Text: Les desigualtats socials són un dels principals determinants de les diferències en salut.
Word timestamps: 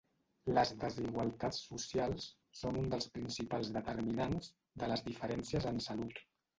Les 0.57 0.69
desigualtats 0.83 1.59
socials 1.65 2.27
són 2.63 2.81
un 2.81 2.89
dels 2.97 3.11
principals 3.21 3.73
determinants 3.79 4.53
de 4.83 4.93
les 4.95 5.09
diferències 5.13 5.75
en 5.75 5.85
salut. 5.91 6.29